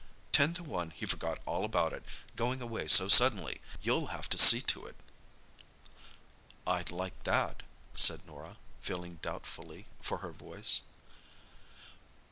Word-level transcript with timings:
Ten 0.31 0.55
to 0.55 0.63
one 0.63 0.89
he 0.89 1.05
forgot 1.05 1.37
all 1.45 1.63
about 1.63 1.93
it, 1.93 2.03
going 2.35 2.59
away 2.59 2.87
so 2.87 3.07
suddenly. 3.07 3.61
You'll 3.83 4.07
have 4.07 4.27
to 4.29 4.35
see 4.39 4.59
to 4.61 4.87
it." 4.87 4.95
"I'd 6.65 6.89
like 6.89 7.21
that," 7.25 7.61
said 7.93 8.25
Norah, 8.25 8.57
feeling 8.79 9.17
doubtfully 9.21 9.85
for 9.99 10.17
her 10.25 10.31
voice. 10.31 10.81